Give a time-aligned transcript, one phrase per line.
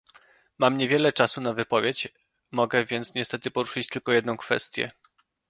[0.57, 2.07] Mam niewiele czasu na wypowiedź,
[2.51, 4.89] mogę więc niestety poruszyć tylko jedną kwestię